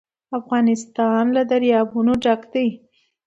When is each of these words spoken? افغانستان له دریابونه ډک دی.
افغانستان 0.39 1.23
له 1.35 1.41
دریابونه 1.51 2.13
ډک 2.23 2.41
دی. 2.53 2.67